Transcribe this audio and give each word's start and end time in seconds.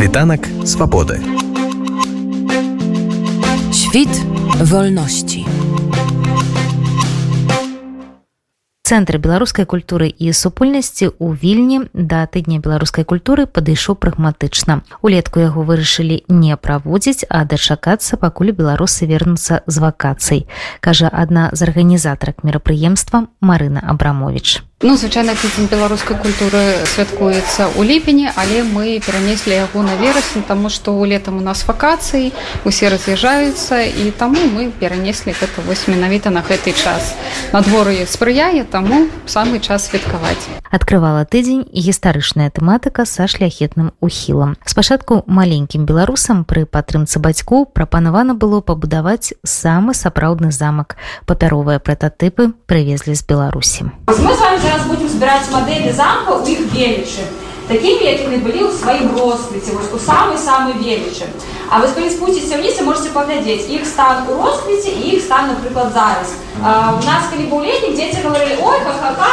Світанак 0.00 0.48
свабоды. 0.64 1.20
Świt 3.70 4.08
wolności. 4.64 5.44
Цэнтр 8.80 9.18
беларускай 9.20 9.68
культуры 9.68 10.08
і 10.08 10.32
супольнасці 10.32 11.12
ў 11.12 11.36
вільні 11.36 11.92
да 11.92 12.24
тыдня 12.24 12.64
беларускай 12.64 13.04
культуры 13.04 13.44
падышоў 13.44 14.00
прагматычна. 14.00 14.80
Улетку 15.04 15.44
яго 15.44 15.68
вырашылі 15.68 16.24
не 16.32 16.56
праводзіць, 16.56 17.28
а 17.28 17.44
дачакацца, 17.44 18.16
пакуль 18.16 18.56
беларусы 18.56 19.04
вернуцца 19.04 19.60
з 19.68 19.76
вакацый, 19.84 20.48
кажа 20.80 21.12
адна 21.12 21.52
з 21.52 21.68
арганізатарак 21.68 22.40
мерапрыемства 22.40 23.28
Марына 23.44 23.84
Абрамович. 23.84 24.64
Ну 24.82 24.96
звычайна 24.96 25.34
тыдзень 25.36 25.68
беларускай 25.68 26.16
культуры 26.16 26.80
святкуецца 26.88 27.68
ў 27.76 27.84
ліпені, 27.84 28.32
але 28.32 28.64
мы 28.64 28.96
перанеслі 29.04 29.52
яго 29.52 29.84
на 29.84 29.92
верасень, 30.00 30.40
таму 30.40 30.72
што 30.72 30.96
ў 30.96 31.04
летам 31.12 31.36
у 31.36 31.44
нас 31.44 31.68
вакацыі 31.68 32.32
усе 32.64 32.88
раз'язджаюцца 32.88 33.84
і 33.84 34.08
таму 34.16 34.40
мы 34.40 34.72
перанеслі 34.72 35.36
гэта 35.36 35.60
вось 35.68 35.84
менавіта 35.84 36.32
на 36.32 36.40
гэты 36.40 36.72
час. 36.72 37.12
Надвор'е 37.52 38.08
спрыяе, 38.08 38.64
таму 38.64 39.04
самы 39.28 39.60
час 39.60 39.92
святкаваць. 39.92 40.48
Адкрывала 40.72 41.28
тыдзень 41.28 41.68
гістарычная 41.68 42.48
тэматыка 42.48 43.04
са 43.04 43.28
шляхетным 43.28 43.92
ухілам. 44.00 44.56
Спачатку 44.64 45.28
маленькім 45.28 45.84
беларусам 45.84 46.48
пры 46.48 46.64
падтрымцы 46.64 47.20
бацькоў 47.20 47.68
прапанавана 47.68 48.32
было 48.32 48.64
пабудаваць 48.64 49.36
самы 49.44 49.92
сапраўдны 49.92 50.48
замак. 50.48 50.96
Папяровыя 51.28 51.84
прататыпы 51.84 52.56
прывезлі 52.64 53.12
з 53.12 53.28
Беларусі 53.28 53.92
зараз 54.70 54.86
будем 54.86 55.08
збираць 55.08 55.50
мадэлі 55.50 55.92
замка 55.92 56.34
у 56.38 56.46
іх 56.46 56.60
велічы 56.72 57.24
такімі 57.66 58.06
якімі 58.06 58.36
былі 58.46 58.60
ў 58.66 58.70
сваім 58.70 59.10
росквіце 59.18 59.74
вось 59.74 59.90
у 59.90 59.98
самы 59.98 60.38
самы 60.38 60.78
велічы 60.78 61.26
А 61.70 61.78
вы 61.78 61.86
калі 61.94 62.10
спусціце 62.10 62.58
вниз 62.58 62.80
можете 62.82 63.10
паглядзець 63.14 63.70
іх 63.70 63.86
стан 63.86 64.26
у 64.30 64.38
росквіце 64.42 64.90
і 64.90 65.14
іх 65.16 65.22
стан 65.22 65.50
напрыклад 65.54 65.92
зараз 65.94 66.34
а, 66.62 66.98
у 66.98 67.02
нас 67.06 67.30
калі 67.30 67.46
быў 67.50 67.62
летнік 67.66 67.94
дзеці 67.94 68.22
говорили 68.26 68.58
ой 68.62 68.78
ха 68.86 69.30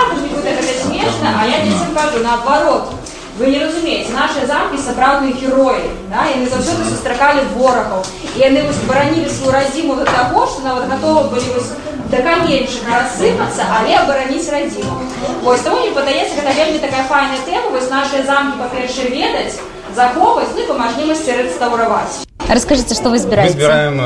смешна 0.82 1.34
а 1.42 1.46
я 1.46 1.62
дзецям 1.66 1.94
кажу 1.98 2.24
наоборот 2.24 2.94
вы 3.38 3.48
не 3.54 3.60
разумееце 3.60 4.14
наши 4.14 4.46
замкі 4.46 4.82
сапраўдныя 4.82 5.34
героі 5.34 5.90
да? 6.10 6.26
яны 6.30 6.50
заўсёды 6.50 6.86
сустракалі 6.90 7.46
ворагаў 7.58 8.06
і 8.36 8.40
яны 8.42 8.66
вось 8.66 8.86
баранілі 8.90 9.30
сваю 9.30 9.54
радзіму 9.58 9.96
да 9.96 10.06
таго 10.06 10.46
што 10.46 10.62
нават 10.66 10.90
гатова 10.90 11.30
былі 11.34 11.54
вось 11.58 11.74
да 12.12 12.20
канечага 12.24 13.00
рассыпацца 13.02 13.64
але 13.80 13.96
абараніць 14.02 14.50
радзіму 14.50 14.96
вось 15.44 15.62
тому 15.68 15.84
не 15.84 15.92
падаецца 15.92 16.40
гэта 16.40 16.54
вельмі 16.60 16.80
такая 16.80 17.04
файная 17.12 17.42
тэма 17.46 17.72
вось 17.76 17.90
наши 17.90 18.24
замкі 18.24 18.60
па-першае 18.64 19.10
ведаць 19.12 19.60
захоўваць 19.96 20.54
ну, 20.56 20.68
па 20.70 20.78
мажлівасці 20.84 21.38
рэстаўраваць 21.42 22.24
расскажыце 22.48 22.96
што 22.96 23.12
вы 23.12 23.20
збіраем 23.20 23.52
збіраем 23.52 24.02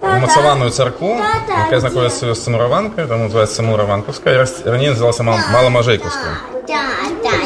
умацаваную 0.00 0.70
царкву 0.70 1.14
якая 1.66 1.80
знаходіцца 1.80 2.34
самураванка 2.34 3.06
там 3.06 3.28
называется 3.28 3.62
самураванкаўская 3.62 4.46
раней 4.64 4.90
называлася 4.96 5.22
мала 5.28 5.68
мажэйкаўская 5.68 6.56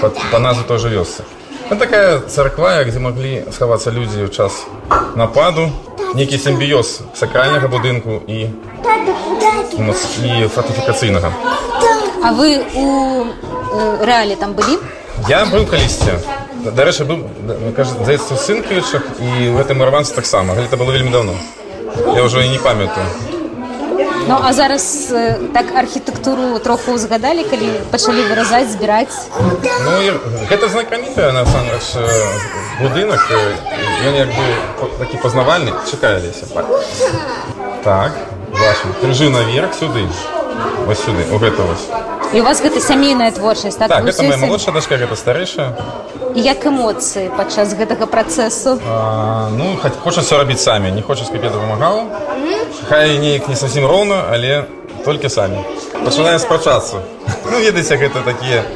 по, 0.00 0.10
по 0.10 0.38
назву 0.38 0.64
тоже 0.64 0.88
вёсцы. 0.88 1.22
Это 1.70 1.78
такая 1.78 2.20
царква, 2.22 2.82
где 2.82 2.98
могли 2.98 3.44
сховаться 3.52 3.90
люди 3.90 4.24
в 4.24 4.32
час 4.32 4.66
нападу. 5.14 5.70
Некий 6.14 6.36
симбиоз 6.36 7.02
сакрального 7.14 7.68
будинку 7.68 8.20
и, 8.26 8.50
и 10.24 10.46
фортификацийного. 10.48 11.32
А 12.24 12.32
вы 12.32 12.60
у 12.74 13.24
э, 13.24 14.04
реале 14.04 14.34
там 14.34 14.54
были? 14.54 14.80
Я 15.28 15.46
был 15.46 15.64
в 15.64 15.70
Калисте. 15.70 16.18
До 16.64 16.84
речи, 16.84 17.04
был, 17.04 17.24
кажется, 17.76 18.02
здається, 18.02 18.34
в 18.34 18.40
Синкевичах, 18.40 19.02
и 19.20 19.48
в 19.48 19.58
этом 19.60 19.80
Ирванце 19.80 20.14
так 20.14 20.26
само. 20.26 20.54
Это 20.54 20.76
было 20.76 20.90
вельми 20.90 21.10
давно. 21.10 21.34
Я 22.16 22.24
уже 22.24 22.44
и 22.44 22.48
не 22.48 22.58
памятаю. 22.58 23.06
Ну 24.30 24.36
а 24.44 24.52
зараз 24.52 25.12
так 25.52 25.66
архітэктуру 25.74 26.58
троху 26.58 26.92
узгадалі 26.92 27.42
калі 27.50 27.66
пачалі 27.90 28.22
выразаць 28.30 28.70
збіраць? 28.70 29.26
Ну, 29.82 29.90
гэта 30.46 30.68
знакамітая 30.70 31.32
насамрэч 31.34 31.98
будынак 32.78 33.18
ён 34.06 34.14
як 34.14 34.30
бы 34.30 34.44
такі 35.02 35.18
пазнавальны 35.18 35.74
чакаліся 35.90 36.46
так 37.82 38.12
вашу 38.54 38.94
крыжы 39.02 39.30
наверх 39.34 39.74
сюды 39.74 40.06
вось 40.86 41.02
сюды 41.02 41.26
у 41.34 41.38
гэта 41.42 41.66
вось. 41.66 41.90
І 42.32 42.40
у 42.40 42.44
вас 42.44 42.62
гэта 42.62 42.78
сямейная 42.80 43.32
творчасць 43.34 43.74
так, 43.74 43.88
так 43.88 44.04
гэта 44.04 44.22
моя 44.22 44.36
малодшая 44.36 44.74
дачка 44.74 44.94
гэта 44.94 45.16
старэйшая. 45.16 45.74
Як 46.38 46.62
эмоцыі 46.66 47.34
падчас 47.34 47.74
гэтага 47.74 48.06
працэсу? 48.06 48.78
Ну 49.58 49.74
хоць 49.82 49.98
хочацца 49.98 50.38
рабіць 50.38 50.62
самі 50.62 50.94
не 50.94 51.02
хочаш 51.02 51.34
каб 51.34 51.42
я 51.42 51.50
дапамагала 51.50 52.06
хай 52.90 53.18
неяк 53.22 53.46
не 53.48 53.54
зусім 53.54 53.84
роўна 53.86 54.16
але 54.34 54.64
толькі 55.06 55.28
самі 55.30 55.62
пачынаем 55.94 56.42
спрачацца 56.42 56.98
ну 57.46 57.60
ведаеце 57.62 57.94
гэта 57.94 58.26
такія 58.26 58.66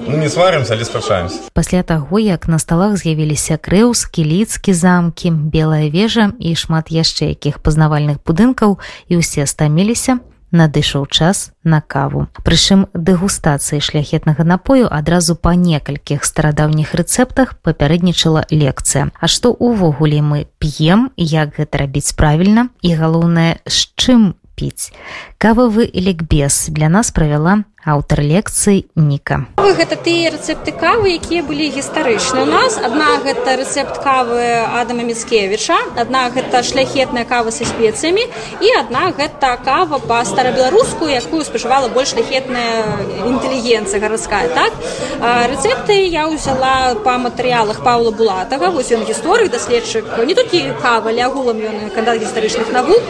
Ну, 0.00 0.16
не 0.16 0.28
сварымся 0.32 0.74
але 0.74 0.84
спрачаемся 0.84 1.38
пасля 1.54 1.82
таго 1.86 2.18
як 2.18 2.48
на 2.48 2.58
сталах 2.58 2.98
з'явіліся 2.98 3.60
крэўскі 3.62 4.26
лідскі 4.26 4.74
замкі 4.74 5.30
белая 5.30 5.86
вежа 5.86 6.32
і 6.42 6.56
шмат 6.58 6.90
яшчэ 6.90 7.30
якіх 7.30 7.62
пазнавальных 7.62 8.18
будынкаў 8.26 8.82
і 9.06 9.22
ўсе 9.22 9.46
стаміліся 9.46 10.18
надышоў 10.52 11.06
час 11.06 11.52
на 11.64 11.80
каву. 11.80 12.26
Прычым 12.44 12.86
дэгустацыі 12.94 13.80
шляхетнага 13.80 14.44
напою 14.44 14.88
адразу 14.90 15.36
па 15.36 15.54
некалькіх 15.54 16.24
старадаўніх 16.24 16.94
рэцэптах 16.94 17.56
папярэднічала 17.62 18.46
лекцыя. 18.50 19.10
А 19.20 19.26
што 19.26 19.54
ўвогуле 19.54 20.22
мы 20.22 20.46
п'ем, 20.58 21.10
як 21.16 21.56
гэта 21.58 21.86
рабіць 21.86 22.12
правільна 22.12 22.68
і 22.82 22.94
галоўнае, 22.94 23.62
з 23.66 23.78
чым 23.96 24.34
піць. 24.60 24.92
Кававы 25.38 25.88
лікбез 25.88 26.68
для 26.68 26.88
нас 26.92 27.10
правяла 27.10 27.64
аўтар 27.84 28.20
лекцыі 28.20 28.86
ніка. 28.96 29.46
Гэта 29.56 29.96
тыя 29.96 30.30
рэцэпты 30.34 30.72
кавы 30.76 31.16
якія 31.16 31.42
былі 31.46 31.70
гістарычныя 31.72 32.44
у 32.44 32.48
нас 32.48 32.76
адна 32.76 33.16
гэта 33.24 33.56
рэцэпт 33.56 34.02
кавы 34.04 34.66
адама 34.76 35.06
міцкевіча 35.08 35.78
адна 35.96 36.28
гэта 36.34 36.62
шляхетная 36.66 37.24
кава 37.24 37.54
са 37.54 37.64
спецыямі 37.64 38.26
і 38.60 38.68
адна 38.80 39.10
гэта 39.16 39.56
кава 39.64 40.00
па 40.02 40.24
старабеларуску 40.24 41.08
якую 41.08 41.44
спажывала 41.48 41.88
больш 41.88 42.12
шляхетная 42.12 43.24
інтэлігенцыя 43.30 44.00
гарадская 44.00 44.48
так? 44.52 44.72
Рэцэпты 45.20 45.96
я 46.10 46.26
ўзяла 46.28 47.00
па 47.04 47.16
матэрыялах 47.22 47.84
паўла 47.84 48.10
булатага. 48.10 48.70
Вось 48.74 48.90
ён 48.92 49.06
гісторык 49.08 49.50
даследчык 49.54 50.04
не 50.26 50.34
толькі 50.34 50.74
кава 50.82 51.14
ля 51.14 51.30
агулам 51.30 51.62
ён 51.62 51.90
кандат 51.94 52.20
гістарычных 52.20 52.72
навук. 52.72 53.02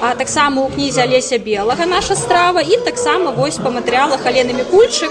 А 0.00 0.14
таксама 0.14 0.62
у 0.62 0.68
кнізе 0.68 1.02
алеся 1.02 1.38
белага 1.38 1.86
наша 1.86 2.16
страва. 2.16 2.60
І 2.60 2.76
таксама 2.84 3.30
вось 3.30 3.58
па 3.58 3.70
матэрыялах 3.74 4.13
чытала 4.14 4.18
халенамі 4.22 4.64
кульчык 4.70 5.10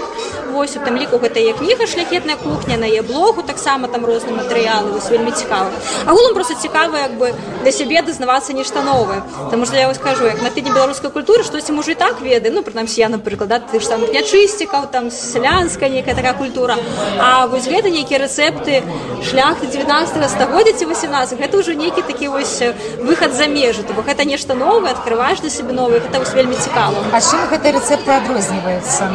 вось 0.52 0.76
у 0.76 0.80
тым 0.80 0.96
ліку 0.96 1.18
гэта 1.20 1.40
я 1.40 1.52
кніга 1.52 1.86
шляхетная 1.86 2.36
кухня 2.36 2.76
на 2.76 2.88
е 2.88 3.02
блогу 3.02 3.43
таксама 3.54 3.88
там 3.88 4.04
розны 4.04 4.34
матэрыялы 4.34 4.90
вось 4.98 5.08
вельмі 5.14 5.30
цікава 5.30 5.70
агулам 6.06 6.34
просто 6.34 6.54
цікава 6.58 6.98
як 7.06 7.14
бы 7.18 7.30
для 7.62 7.72
сябе 7.72 8.02
дазнавацца 8.02 8.52
нешта 8.52 8.82
новае 8.82 9.22
Таму 9.50 9.66
што 9.66 9.76
я 9.76 9.86
вас 9.86 9.96
скажу 9.96 10.26
як 10.26 10.42
на 10.42 10.50
тыдні 10.50 10.74
беларускай 10.74 11.10
культуры 11.10 11.44
штосьці 11.46 11.72
можа 11.72 11.92
і 11.92 11.94
так 11.94 12.20
веды 12.20 12.50
ну 12.50 12.62
прынамсі 12.66 13.00
я 13.00 13.08
напрыклад 13.08 13.48
да, 13.48 13.58
ты 13.60 13.80
ж 13.80 13.86
там 13.88 14.02
нячысцікаў 14.10 14.90
там 14.90 15.10
сялянская 15.10 15.88
некая 15.88 16.14
такая 16.14 16.34
культура. 16.34 16.76
А 17.20 17.46
вось 17.46 17.68
гэта 17.68 17.90
нейкія 17.90 18.18
рэцэпты 18.24 18.82
шляхты 19.22 19.66
19 19.66 20.30
стагоддзя 20.30 20.72
ці 20.78 20.84
18 20.90 21.38
гэта 21.38 21.58
ўжо 21.58 21.72
нейкі 21.78 22.02
такі 22.02 22.28
вось 22.28 22.62
выхад 22.98 23.34
за 23.34 23.46
межы 23.46 23.82
то 23.82 23.94
бок 23.94 24.06
гэта 24.10 24.24
нешта 24.24 24.54
новае 24.54 24.92
открываеш 24.92 25.40
для 25.40 25.50
сябе 25.50 25.72
новых 25.72 26.02
это 26.10 26.18
вось 26.18 26.34
вельмі 26.34 26.56
цікава 26.56 27.04
А 27.12 27.20
чым 27.20 27.46
гэты 27.50 27.76
рэцэпты 27.78 28.10
адрозніваюцца 28.10 29.10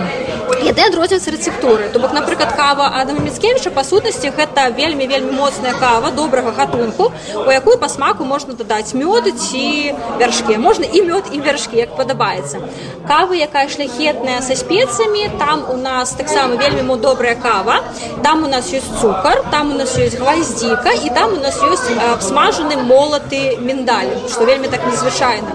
яды 0.58 0.82
адрозніваюцца 0.88 1.32
рэцэптуры 1.36 1.90
то 1.94 2.00
бок 2.00 2.14
напрыклад 2.14 2.56
кава 2.58 2.90
адама 3.02 3.26
міцкевіча 3.28 3.74
па 3.76 3.84
сутнасці 3.84 4.34
гэта 4.38 4.70
вельмі 4.76 5.08
вельмі 5.08 5.32
моцная 5.38 5.74
кава 5.74 6.12
добрага 6.12 6.52
гатунку 6.52 7.12
у 7.36 7.52
якую 7.52 7.78
па 7.78 7.90
смаку 7.90 8.26
можна 8.26 8.54
дадаць 8.54 8.94
мёды 8.94 9.32
ці 9.32 9.96
вяршкі. 10.20 10.58
Можна 10.58 10.86
і 10.86 11.02
мёд 11.08 11.30
і 11.32 11.40
вяршкі 11.42 11.78
як 11.78 11.96
падабаецца. 11.96 12.60
Кавы 13.08 13.40
якая 13.40 13.68
шляхетная 13.70 14.42
са 14.42 14.56
спецыямі 14.56 15.30
там 15.40 15.66
у 15.70 15.78
нас 15.78 16.14
таксама 16.20 16.56
вельмі 16.56 16.84
мо 16.84 16.98
добрая 16.98 17.36
кава. 17.36 17.80
Там 18.24 18.44
у 18.44 18.48
нас 18.48 18.72
ёсць 18.74 18.90
цукар 19.02 19.44
там 19.52 19.72
у 19.72 19.78
нас 19.78 19.96
ёсць 19.98 20.18
гвоздзіка 20.20 20.94
і 21.06 21.10
там 21.14 21.34
у 21.34 21.42
нас 21.44 21.62
ёсць 21.62 21.90
абсмажаны 22.14 22.78
молаты 22.84 23.58
міндаль 23.58 24.12
што 24.30 24.46
вельмі 24.46 24.68
так 24.68 24.86
незвычайна. 24.86 25.52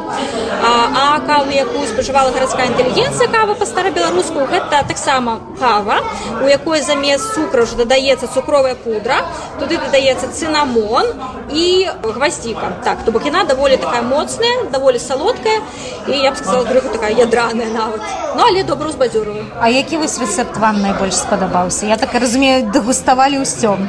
А, 0.65 0.73
а 0.95 1.21
кавы 1.27 1.53
якую 1.55 1.87
спажывала 1.89 2.31
гарадская 2.31 2.67
інтэлігенцыя 2.73 3.29
кава 3.29 3.55
па 3.55 3.67
старабеларуску 3.67 4.47
гэта 4.51 4.84
таксама 4.89 5.41
кава 5.59 6.01
у 6.43 6.47
якой 6.47 6.83
замест 6.83 7.35
цукра 7.35 7.65
ўжо 7.65 7.77
дадаецца 7.77 8.27
цукровая 8.27 8.75
пудра 8.75 9.25
туды 9.61 9.79
дадаецца 9.79 10.29
цынамон 10.31 11.07
і 11.51 11.89
гвоздзіка 12.03 12.85
так 12.85 13.05
то 13.05 13.13
бок 13.13 13.27
яна 13.27 13.45
даволі 13.45 13.77
такая 13.77 14.03
моцная 14.03 14.71
даволі 14.71 14.99
салодкая 14.99 15.61
і 16.09 16.13
я 16.13 16.33
б 16.33 16.37
сказала 16.37 16.65
крыху 16.65 16.89
такая 16.93 17.13
ядраная 17.13 17.71
нават. 17.71 18.01
Ну 18.37 18.43
але 18.45 18.63
добру 18.63 18.91
з 18.93 18.97
бадзюрую 18.97 19.45
А 19.61 19.69
які 19.69 19.97
вось 19.97 20.19
рэцэпт 20.19 20.59
вам 20.59 20.83
найбольш 20.83 21.15
спадабаўся? 21.15 21.87
Я 21.87 21.97
так 21.97 22.15
разумею 22.15 22.71
дэгуставалі 22.71 23.41
ўсём 23.45 23.89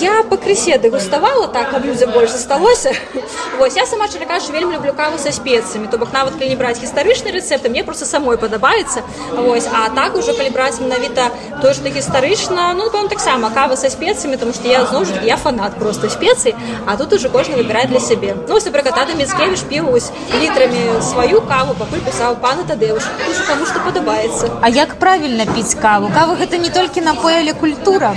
я 0.00 0.22
пакрысе 0.28 0.78
дэгуставала 0.78 1.48
так 1.48 1.70
каб 1.70 1.84
людзям 1.84 2.10
больш 2.12 2.30
засталося. 2.30 2.92
Вось 3.58 3.76
я 3.76 3.86
сама 3.86 4.08
чаракаш 4.08 4.50
вельмі 4.50 4.74
люблю 4.74 4.92
каву 4.92 5.18
са 5.18 5.32
спецыямі. 5.32 5.88
То 5.88 5.98
бок 5.98 6.12
нават 6.12 6.34
калі 6.34 6.48
не 6.48 6.56
браць 6.56 6.80
гістарычны 6.80 7.32
рэцэпт 7.32 7.68
мне 7.68 7.84
просто 7.84 8.04
самой 8.04 8.36
падабаецца. 8.36 9.02
Вось 9.32 9.66
а 9.66 9.88
так 9.94 10.16
ужо 10.16 10.34
калі 10.36 10.50
браць 10.50 10.80
менавіта 10.80 11.30
той 11.62 11.74
што 11.74 11.88
гістарычна 11.88 12.72
ну 12.74 12.90
вам 12.90 13.08
таксама 13.08 13.50
кава 13.50 13.76
са 13.76 13.90
спецыямі 13.90 14.36
тому 14.36 14.52
что 14.52 14.68
я 14.68 14.84
зноў 14.86 15.06
я 15.24 15.36
фанат 15.36 15.78
просто 15.78 16.10
спецый 16.10 16.54
а 16.86 16.96
тут 16.96 17.12
уже 17.12 17.28
кожны 17.28 17.56
выбірае 17.56 17.86
для 17.86 18.00
сябе 18.00 18.34
ну 18.48 18.60
пракатады 18.74 19.14
мецкевіш 19.14 19.62
піўось 19.70 20.10
літрамі 20.40 21.00
сваю 21.12 21.40
каву 21.48 21.74
пакуль 21.78 22.02
пісаў 22.06 22.36
пана 22.42 22.64
тадэуш 22.68 23.04
кому 23.48 23.66
што 23.66 23.78
падабаецца 23.86 24.50
А 24.60 24.68
як 24.68 24.94
правільна 24.98 25.46
піць 25.46 25.74
каву? 25.74 26.10
Каву 26.14 26.34
гэта 26.40 26.58
не 26.58 26.70
толькі 26.70 27.00
напоілі 27.00 27.52
культура 27.52 28.14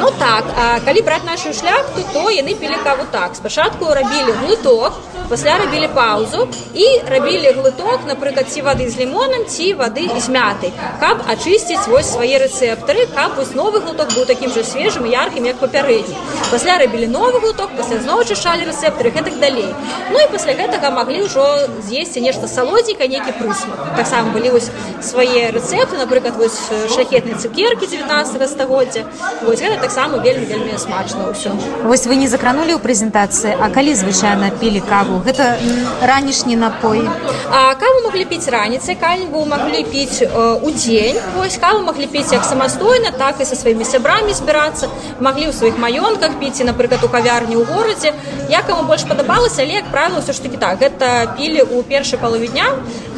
Ну 0.00 0.10
так 0.18 0.44
а 0.56 0.80
калі 0.84 1.02
браць 1.02 1.24
нашу 1.24 1.52
шляхту 1.54 2.02
то 2.12 2.30
яны 2.30 2.54
пілі 2.54 2.78
каву 2.84 3.04
так. 3.10 3.36
Спачатку 3.36 3.94
рабілі 3.94 4.32
глыток 4.42 4.92
пасля 5.28 5.58
рабілі 5.58 5.88
паузу 5.94 6.48
і 6.74 6.86
рабілі 7.10 7.52
глыток 7.58 8.06
напрыклад 8.06 8.50
ці 8.50 8.62
вады 8.62 8.88
з 8.90 8.98
лімонам 8.98 9.46
ці 9.46 9.74
вады 9.74 10.06
з 10.18 10.28
мятай 10.28 10.72
каб 11.00 11.22
ачысціць 11.26 11.86
вось 11.86 12.12
свае 12.12 12.38
рэцэптары 12.42 13.06
каб 13.14 13.36
вось 13.38 13.54
новы 13.54 13.80
глуток 13.80 14.12
быў 14.14 14.26
такім 14.26 14.50
жа 14.50 14.64
свежым 14.64 15.06
яркім 15.06 15.46
як 15.46 15.56
папярэдні. 15.62 16.16
Пасля 16.50 16.78
рабілі 16.78 17.06
новы 17.06 17.40
глуток 17.40 17.70
пасля 17.76 17.98
зноў 18.02 18.24
чышалі 18.24 18.66
рэцэптары 18.70 19.14
гэтак 19.14 19.38
далей. 19.38 19.70
Ну 20.10 20.18
і 20.18 20.28
пасля 20.34 20.54
гэтага 20.58 20.90
маглі 20.90 21.22
ўжо 21.26 21.46
з'есці 21.86 22.20
нешта 22.20 22.48
салодзіка 22.48 23.06
нейкі 23.06 23.34
прысмак. 23.38 23.96
Таксама 23.96 24.34
былі 24.34 24.50
вось 24.58 24.70
свае 25.02 25.50
рэцэпты 25.54 25.98
напрыклад 26.02 26.36
вось 26.36 26.58
шляхетнай 26.94 27.34
цукеркі 27.34 27.86
19 27.86 28.50
стагоддзя. 28.50 29.06
Вось 29.42 29.60
гэта 29.60 29.75
таксама 29.76 30.18
вельмі 30.18 30.46
вельмі 30.46 30.78
смачна 30.78 31.30
ўсё. 31.30 31.52
Вось 31.84 32.06
вы 32.06 32.16
не 32.16 32.28
закранулі 32.28 32.76
ў 32.76 32.80
прэзентацыі 32.80 33.56
А 33.60 33.68
калі 33.70 33.94
звычайна 33.94 34.50
пілі 34.50 34.80
каву? 34.80 35.22
Гэта 35.26 35.56
ранішні 36.02 36.56
напой. 36.56 37.02
А 37.50 37.74
каву 37.74 38.02
могли 38.04 38.24
піць 38.24 38.48
раніцай 38.48 38.94
кальбу 38.94 39.44
маглі 39.46 39.84
піць 39.84 40.22
у 40.62 40.70
дзень 40.70 41.18
вось 41.36 41.56
каву 41.56 41.82
маглі 41.86 42.06
піць 42.06 42.32
як 42.32 42.44
самастойна 42.44 43.10
так 43.10 43.40
і 43.40 43.44
со 43.44 43.56
сваімі 43.56 43.84
сябрамі 43.84 44.32
збірацца. 44.32 44.88
Маглі 45.20 45.48
ў 45.48 45.52
сваіх 45.52 45.78
маёнках 45.78 46.38
піць 46.40 46.64
напрыклад 46.64 47.04
у 47.04 47.08
кавярні 47.08 47.56
ў 47.56 47.64
горадзе. 47.64 48.12
Якаму 48.50 48.86
больш 48.88 49.02
падабалася 49.08 49.62
але 49.62 49.80
як 49.80 49.90
правіла 49.90 50.20
ўсё 50.20 50.32
ж 50.32 50.42
таки 50.42 50.56
так. 50.56 50.80
Гэта 50.80 51.36
пілі 51.36 51.62
ў 51.64 51.82
першай 51.82 52.18
палове 52.18 52.48
дня 52.48 52.66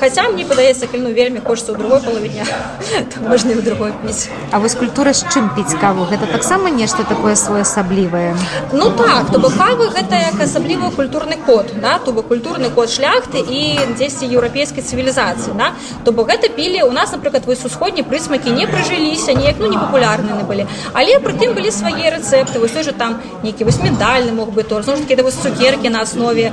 хаця 0.00 0.28
мне 0.28 0.44
падаецца 0.44 0.86
кальну 0.86 1.10
вельмі 1.10 1.40
хочется 1.44 1.72
ў 1.72 1.78
другой 1.78 2.00
палове 2.00 2.28
дня. 2.28 2.46
Можна 3.30 3.58
ў 3.58 3.62
другой 3.62 3.92
піць 4.02 4.28
А 4.52 4.58
вось 4.58 4.74
культура 4.74 5.12
з 5.12 5.26
чым 5.32 5.50
піць 5.54 5.74
каву? 5.80 6.06
Гэта 6.10 6.30
таксама 6.30 6.70
нешта 6.70 7.04
такое 7.04 7.34
своеасаблівае 7.34 8.36
Ну 8.72 8.90
так 8.96 9.30
то 9.32 9.38
бок 9.38 9.56
кавы 9.58 9.90
гэта 9.90 10.16
як 10.16 10.40
асаблівы 10.40 10.90
культурны 10.90 11.36
код 11.46 11.72
да 11.82 11.98
то 11.98 12.12
бок 12.12 12.28
культурны 12.28 12.70
код 12.70 12.90
шляхты 12.90 13.42
і 13.42 13.78
дзесьці 13.98 14.30
еўрапейскай 14.30 14.82
цывілізацыі 14.82 15.56
да. 15.58 15.72
То 16.04 16.12
бок 16.12 16.30
гэта 16.30 16.48
пілі 16.48 16.86
у 16.88 16.92
нас 16.92 17.12
напрыклад 17.12 17.46
вось 17.46 17.64
усходні 17.64 18.02
прысмакі 18.02 18.54
не 18.54 18.66
прыжыліся 18.66 19.34
неяк 19.34 19.56
ну 19.58 19.66
не 19.66 19.78
папулярныя 19.78 20.44
былі 20.44 20.66
але 20.94 21.18
прытым 21.18 21.54
былі 21.54 21.70
свае 21.74 22.14
рэцэпты 22.14 22.58
вось 22.58 22.78
же 22.78 22.92
там 22.92 23.20
нейкі 23.42 23.64
вось 23.64 23.82
медальны 23.82 24.32
мог 24.32 24.54
бы 24.54 24.62
торт 24.62 24.86
такі 24.86 25.16
да 25.16 25.22
вось 25.22 25.34
цукеркі 25.34 25.90
на 25.90 26.02
аснове 26.02 26.52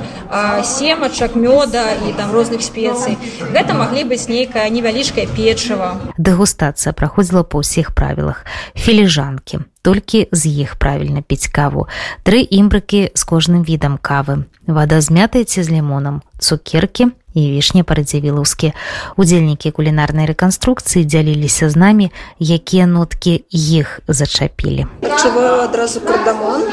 семачак 0.64 1.36
мёда 1.36 1.84
і 2.08 2.12
там 2.12 2.32
розных 2.32 2.62
спецый 2.62 3.16
гэта 3.40 3.74
маглі 3.74 4.04
быць 4.10 4.28
нейкая 4.28 4.68
невялічкая 4.70 5.26
печыва. 5.30 6.00
Дэгустацыя 6.16 6.92
праходзіла 6.92 7.42
па 7.44 7.60
ўсіх 7.60 7.92
правілах. 7.92 8.44
Філіжанкі 8.74 9.64
толькі 9.86 10.26
з 10.32 10.42
іх 10.66 10.76
правільна 10.82 11.22
піць 11.22 11.46
каву. 11.46 11.86
Тры 12.26 12.42
імбрыкі 12.42 13.14
з 13.14 13.22
кожным 13.22 13.62
відам 13.62 13.98
кавы. 14.02 14.44
Вада 14.66 15.00
з 15.00 15.10
мятай 15.10 15.44
ці 15.44 15.62
з 15.62 15.70
лімонам 15.70 16.22
цукеркі 16.38 17.14
і 17.36 17.42
вішні 17.54 17.82
парадзівілаўскі. 17.82 18.72
Удзельнікі 19.14 19.70
кулінарнай 19.70 20.26
рэканструкцыі 20.26 21.04
дзяліліся 21.06 21.70
з 21.70 21.76
намі 21.76 22.10
якія 22.40 22.86
ноткі 22.86 23.44
іх 23.50 24.00
зачапілі. 24.08 24.86
Адразу 25.04 26.00
кардамон 26.00 26.66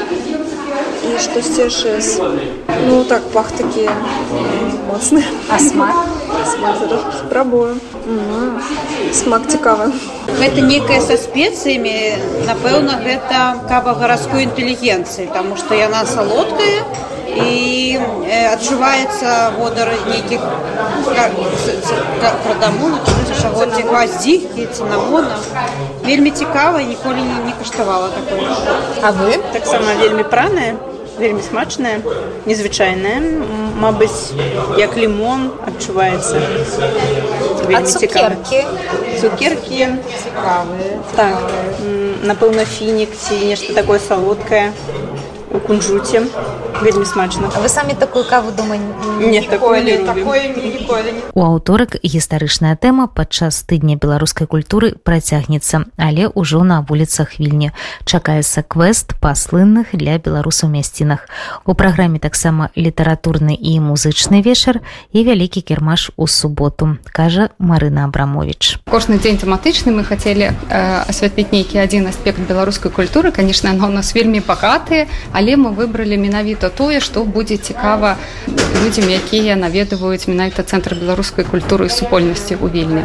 і 1.04 1.18
штосьці 1.20 1.68
яшчэ 1.68 2.00
ну 2.88 3.04
так 3.04 3.22
пах 3.30 3.52
такі 3.52 3.86
моцны. 4.88 5.22
А 5.48 5.58
смак 5.58 6.13
спрабую 7.18 7.76
смак 9.12 9.48
цікавы 9.48 9.90
гэта 10.40 10.60
некая 10.60 11.00
са 11.00 11.16
спецыямі 11.20 11.96
напэўна 12.50 13.00
гэта 13.06 13.42
кава 13.70 13.94
гарадской 14.00 14.46
інтэлігенцыі 14.48 15.30
таму 15.34 15.56
што 15.60 15.74
яна 15.78 16.04
салодкая 16.06 16.84
і 17.34 17.98
адчуваецца 18.52 19.58
водар 19.58 19.90
нейкіх 20.06 20.40
прадаму 22.44 22.90
чагоддзі 23.40 23.82
гваздзікі 23.90 24.66
цынамона 24.72 25.38
вельмі 26.04 26.30
цікава 26.30 26.82
ніколі 26.82 27.20
не, 27.20 27.38
не 27.46 27.52
каштавала 27.58 28.08
такое. 28.08 28.40
А 29.02 29.12
вы? 29.12 29.38
Таксама 29.52 29.94
вельмі 30.00 30.24
праная 30.24 30.76
вельмі 31.18 31.42
смачная 31.42 32.00
незвычайная 32.46 33.18
Мабыць 33.74 34.32
як 34.78 34.96
лімон 34.96 35.50
адчуваецца. 35.66 36.40
Цукеркі? 37.90 38.60
Цукеркі. 39.20 39.88
Цікавыя 40.22 40.98
так. 41.16 41.42
напэўна 42.24 42.64
фінік 42.64 43.10
ці 43.12 43.36
нешта 43.44 43.74
такое 43.76 43.98
салодкае 44.00 44.72
у 45.52 45.58
кунжуце 45.66 46.22
вельмі 46.82 47.04
смачна 47.04 47.48
вы 47.48 47.68
самі 47.68 47.94
такую 47.94 48.24
каву 48.24 48.50
думаю 48.50 48.80
не 49.20 49.40
такое 49.42 49.82
у 51.34 51.42
аўторак 51.42 51.96
гістарычная 52.02 52.76
тэма 52.76 53.06
падчас 53.06 53.62
тыдня 53.62 53.96
беларускай 53.96 54.46
культуры 54.46 54.94
працягнецца 55.02 55.84
але 55.96 56.28
ўжо 56.34 56.64
на 56.64 56.80
вуліцах 56.80 57.40
вільні. 57.40 57.70
Чакаецца 58.04 58.62
квест 58.62 59.14
па 59.20 59.34
слынных 59.34 59.92
для 59.92 60.18
беларусаў 60.18 60.70
мясцінах. 60.70 61.28
У 61.66 61.74
праграме 61.74 62.18
таксама 62.18 62.70
літаратурны 62.76 63.54
і 63.54 63.80
музычны 63.80 64.42
вечар 64.42 64.80
і 65.12 65.24
вялікі 65.24 65.60
кірмаш 65.60 66.10
у 66.16 66.26
суботу 66.26 66.98
кажа 67.12 67.50
Марына 67.58 68.04
абрамович 68.04 68.78
кожны 68.84 69.18
дзень 69.18 69.38
тэматычны. 69.38 69.90
Мы 69.90 70.04
хацелі 70.04 70.54
э, 70.54 70.54
асвятліць 71.08 71.50
нейкі 71.52 71.78
адзін 71.78 72.06
аспект 72.06 72.38
беларускай 72.38 72.92
культуры. 72.92 73.32
Конечно 73.32 73.70
она 73.70 73.86
у 73.86 73.90
нас 73.90 74.14
вельмі 74.14 74.40
багатыя 74.40 75.06
але 75.32 75.56
мы 75.56 75.74
выбралі 75.74 76.16
менавіта 76.16 76.63
тое 76.70 77.00
што 77.00 77.24
будзе 77.24 77.56
цікава 77.56 78.16
людзям 78.84 79.08
якія 79.08 79.56
наведваюць 79.56 80.28
менавіта 80.28 80.62
цэнтр 80.62 80.94
беларускай 81.00 81.44
культуры 81.44 81.88
супольнасці 81.88 82.58
ў 82.60 82.66
вільні. 82.68 83.04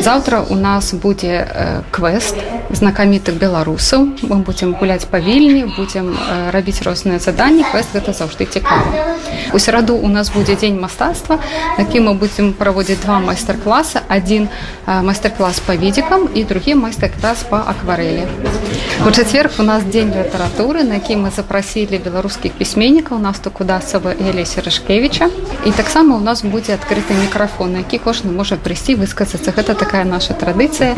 Заўтра 0.00 0.44
у 0.44 0.54
нас 0.54 0.94
будзе 0.94 1.48
квест 1.90 2.36
знакамітых 2.70 3.38
беларусаў. 3.38 4.20
Мы 4.22 4.36
будзем 4.44 4.74
гуляць 4.74 5.06
па 5.08 5.20
вільні 5.20 5.70
будзем 5.76 6.16
рабіць 6.50 6.82
розныя 6.82 7.18
заданні. 7.18 7.64
Квест 7.70 7.94
гэта 7.94 8.12
заўжды 8.12 8.46
цікава. 8.46 9.16
У 9.52 9.58
сераду 9.58 9.96
у 9.96 10.08
нас 10.08 10.30
будзе 10.30 10.56
дзень 10.56 10.80
мастацтва 10.80 11.38
які 11.78 12.00
мы 12.00 12.14
будзем 12.14 12.52
праводзіць 12.52 13.00
два 13.04 13.20
майстар-класа 13.20 14.02
э, 14.08 14.46
майстар-клас 14.86 15.60
па 15.60 15.76
відзікам 15.76 16.28
і 16.34 16.44
другі 16.44 16.74
майстар-клас 16.74 17.44
па 17.48 17.64
акварэлі. 17.66 18.26
У 19.06 19.10
чацверг 19.10 19.52
у 19.58 19.62
нас 19.62 19.82
дзень 19.84 20.12
літаратуры 20.12 20.84
на 20.84 20.94
які 20.94 21.16
мы 21.16 21.30
запрасілі 21.30 21.98
беларускіх 21.98 22.52
пісьменнікаў 22.52 22.93
насту 23.02 23.50
кудасава 23.50 24.12
Элесі 24.12 24.60
рашкевича 24.60 25.30
і 25.66 25.70
таксама 25.72 26.16
у 26.16 26.20
нас 26.20 26.44
будзе 26.44 26.74
адкрыты 26.74 27.14
мікрафон 27.14 27.76
які 27.76 27.98
кожны 27.98 28.30
можа 28.30 28.56
прыйсці 28.56 28.94
высказацца 28.94 29.50
гэта 29.50 29.74
такая 29.74 30.04
наша 30.04 30.34
традыцыя 30.34 30.94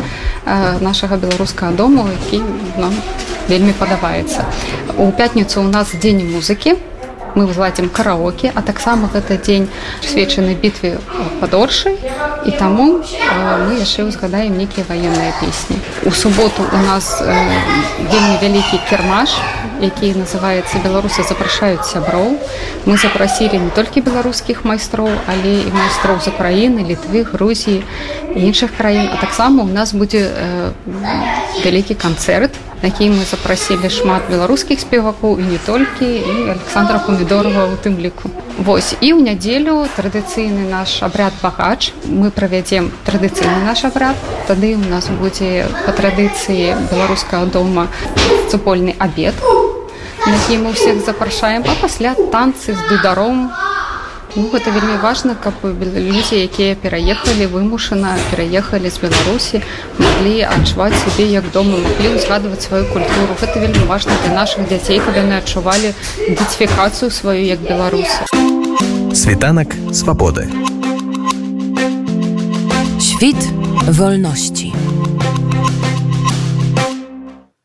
нашага 0.81 1.17
беларускага 1.17 1.71
дому 1.71 2.07
які 2.07 2.43
нам 2.77 2.93
вельмі 3.49 3.73
падабаецца. 3.73 4.45
У 4.97 5.11
пятніцу 5.11 5.61
у 5.61 5.67
нас 5.67 5.95
дзень 5.95 6.29
музыкі 6.31 6.75
мы 7.37 7.45
зладзім 7.53 7.89
караоке 7.89 8.51
а 8.55 8.61
таксама 8.65 9.09
гэта 9.13 9.37
дзень 9.37 9.69
сведчаны 10.01 10.57
бітве 10.57 10.97
падоршай 11.39 11.93
і 12.49 12.51
таму 12.57 12.87
мы 12.97 13.77
яшчэ 13.77 14.09
узгадаем 14.09 14.57
нейкія 14.57 14.85
ваенныя 14.89 15.37
песні 15.37 15.77
у 16.09 16.11
суботу 16.11 16.65
у 16.65 16.81
нас 16.89 17.21
вельмі 17.21 18.35
вялікі 18.41 18.81
кірмаш 18.89 19.37
які 19.81 20.13
называецца 20.17 20.81
беларусы 20.81 21.21
запрашаюць 21.21 21.85
сяброў 21.85 22.33
мы 22.89 22.97
запрасілі 22.97 23.61
не 23.61 23.69
толькі 23.69 24.01
беларускіх 24.01 24.65
майстроў 24.65 25.13
але 25.29 25.61
і 25.61 25.71
майстроў 25.77 26.17
з 26.25 26.33
украіны 26.33 26.81
літвы 26.89 27.21
грузіі 27.29 27.83
іншых 28.33 28.73
краін 28.77 29.13
а 29.13 29.21
таксама 29.21 29.63
у 29.63 29.69
нас 29.69 29.93
будзе 29.93 30.25
э, 30.25 30.71
вялікі 31.61 31.93
канцэрт 31.93 32.57
які 32.81 33.09
мы 33.09 33.25
запрасілі 33.25 33.89
шмат 33.89 34.29
беларускіх 34.29 34.79
спевакоў 34.79 35.39
і 35.41 35.43
не 35.43 35.57
толькі 35.65 36.05
і 36.05 36.33
александра 36.53 36.99
помидорова 37.27 37.65
у 37.65 37.75
тым 37.75 37.99
ліку. 37.99 38.29
Вось 38.57 38.95
і 39.01 39.13
ў 39.13 39.21
нядзелю 39.21 39.85
традыцыйны 39.95 40.69
наш 40.71 41.03
абряд 41.03 41.33
багач. 41.43 41.91
Мы 42.05 42.31
правядзем 42.31 42.91
традыцыйны 43.05 43.67
наш 43.67 43.83
абрад 43.83 44.15
тады 44.47 44.75
у 44.75 44.83
нас 44.89 45.09
будзе 45.11 45.67
па 45.85 45.91
традыцыі 45.91 46.75
беларускага 46.91 47.45
дома 47.45 47.87
цупольны 48.49 48.95
абед 48.97 49.35
на 50.25 50.33
які 50.33 50.63
мы 50.63 50.71
ўсіх 50.71 51.03
запрашаем 51.05 51.63
а 51.67 51.75
пасля 51.81 52.15
танцы 52.31 52.73
з 52.73 52.81
дударом 52.89 53.51
Ну, 54.37 54.49
гэта 54.53 54.69
вельмі 54.69 54.99
важна 55.01 55.33
каб 55.33 55.65
людзі 55.65 56.37
якія 56.45 56.77
пераехалі 56.77 57.49
вымушана 57.49 58.13
пераехалі 58.29 58.85
з 58.93 59.01
беларусі 59.01 59.61
маглі 59.97 60.45
адчуваць 60.45 60.93
сябе 60.93 61.25
як 61.33 61.49
дома 61.55 61.81
маглі 61.81 62.13
узгадваць 62.13 62.61
сваю 62.61 62.85
культуру. 62.93 63.33
Гэта 63.41 63.57
вельмі 63.57 63.89
важна 63.89 64.13
для 64.21 64.37
наших 64.37 64.69
дзяцей 64.69 65.01
каб 65.01 65.17
яны 65.17 65.41
адчувалі 65.41 65.89
ідэнтыфікацыю 66.29 67.09
сваю 67.09 67.49
як 67.49 67.65
беларусы. 67.65 68.29
Світанак 69.17 69.73
свабоды. 69.89 70.45
Świt 73.01 73.41
wolności. 73.89 74.69